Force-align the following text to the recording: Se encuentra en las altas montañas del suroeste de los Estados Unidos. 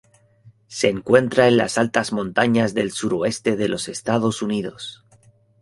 Se 0.65 0.89
encuentra 0.89 1.47
en 1.47 1.57
las 1.57 1.77
altas 1.77 2.11
montañas 2.11 2.73
del 2.73 2.89
suroeste 2.91 3.55
de 3.55 3.67
los 3.69 3.87
Estados 3.87 4.41
Unidos. 4.41 5.05